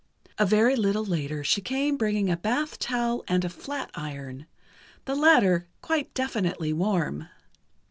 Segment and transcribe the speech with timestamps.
[0.39, 4.47] A very little later she came bringing a bath towel, and a flat iron,
[5.05, 7.29] the latter quite definitely warm.